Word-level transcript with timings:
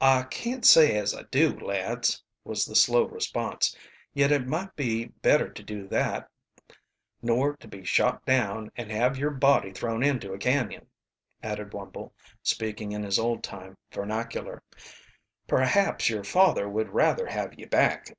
"I 0.00 0.22
can't 0.22 0.64
say 0.64 0.96
as 0.96 1.14
I 1.14 1.24
do, 1.24 1.50
lads," 1.60 2.24
was 2.42 2.64
the 2.64 2.74
slow 2.74 3.02
response. 3.04 3.76
"Yet 4.14 4.32
it 4.32 4.46
might 4.46 4.74
be 4.76 5.04
better 5.20 5.50
to 5.52 5.62
do 5.62 5.86
that 5.88 6.30
nor 7.20 7.54
to 7.58 7.68
be 7.68 7.84
shot 7.84 8.24
down 8.24 8.72
and 8.76 8.90
have 8.90 9.18
yer 9.18 9.28
body 9.28 9.70
thrown 9.72 10.02
into 10.02 10.32
a 10.32 10.38
canyon," 10.38 10.86
added 11.42 11.72
Wumble, 11.74 12.14
speaking 12.42 12.92
in 12.92 13.02
his 13.02 13.18
old 13.18 13.44
time 13.44 13.76
vernacular. 13.92 14.62
"Perhaps 15.46 16.08
your 16.08 16.24
father 16.24 16.66
would 16.66 16.94
rather 16.94 17.26
have 17.26 17.52
ye 17.52 17.66
back." 17.66 18.16